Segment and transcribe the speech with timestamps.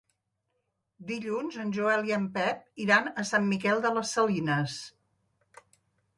[1.11, 4.81] Dilluns en Joel i en Pep iran a Sant Miquel de les Salines.